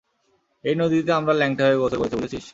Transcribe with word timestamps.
এই 0.63 0.75
নদীতে 0.75 1.11
আমরা 1.13 1.33
ল্যাংটা 1.33 1.63
হয়ে 1.65 1.79
গোসল 1.81 1.97
করেছি, 1.99 2.15
বুঝেছিস? 2.15 2.45